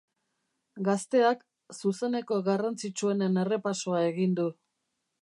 [0.87, 1.43] Gazteak
[1.77, 4.53] zuzeneko garrantzitsuenen errepasoa egin du.